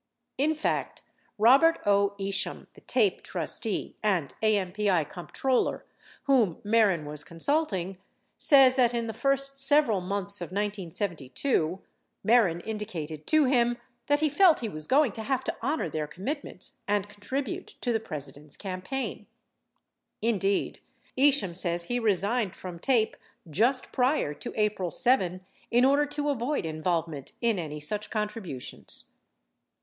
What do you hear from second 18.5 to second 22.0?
campaign. 56 Indeed, Isham says he